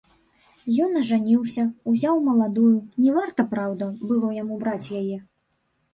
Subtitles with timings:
[0.85, 2.71] Ён ажаніўся, узяў маладую,
[3.03, 5.17] не варта, праўда, было яму браць яе.